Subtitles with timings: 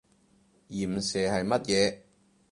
[0.71, 1.99] 鹽蛇係乜嘢？